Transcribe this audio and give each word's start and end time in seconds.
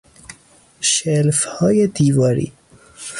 شلفهای 0.81 1.87
دیواری 1.87 2.51